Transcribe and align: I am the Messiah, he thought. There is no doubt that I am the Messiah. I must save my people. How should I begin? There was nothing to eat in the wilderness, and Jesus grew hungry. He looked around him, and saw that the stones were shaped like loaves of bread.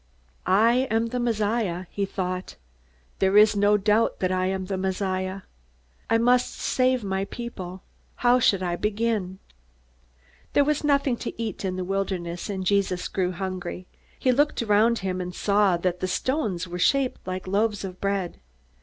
I 0.47 0.87
am 0.89 1.09
the 1.09 1.19
Messiah, 1.19 1.85
he 1.91 2.07
thought. 2.07 2.55
There 3.19 3.37
is 3.37 3.55
no 3.55 3.77
doubt 3.77 4.19
that 4.19 4.31
I 4.31 4.47
am 4.47 4.65
the 4.65 4.75
Messiah. 4.75 5.43
I 6.09 6.17
must 6.17 6.55
save 6.55 7.03
my 7.03 7.25
people. 7.25 7.83
How 8.15 8.39
should 8.39 8.63
I 8.63 8.75
begin? 8.77 9.37
There 10.53 10.65
was 10.65 10.83
nothing 10.83 11.17
to 11.17 11.39
eat 11.39 11.63
in 11.63 11.75
the 11.75 11.83
wilderness, 11.85 12.49
and 12.49 12.65
Jesus 12.65 13.07
grew 13.07 13.31
hungry. 13.31 13.85
He 14.17 14.31
looked 14.31 14.63
around 14.63 14.97
him, 15.05 15.21
and 15.21 15.35
saw 15.35 15.77
that 15.77 15.99
the 15.99 16.07
stones 16.07 16.67
were 16.67 16.79
shaped 16.79 17.21
like 17.27 17.45
loaves 17.45 17.83
of 17.83 18.01
bread. 18.01 18.39